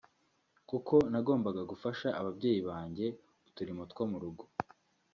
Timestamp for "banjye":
2.69-3.05